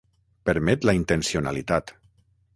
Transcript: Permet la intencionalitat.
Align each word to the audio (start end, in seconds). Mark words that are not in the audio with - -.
Permet 0.49 0.87
la 0.91 0.95
intencionalitat. 1.01 1.95